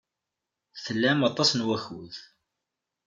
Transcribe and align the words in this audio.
Tlam 0.83 1.19
aṭas 1.29 1.51
n 1.53 1.65
wakud. 1.67 2.13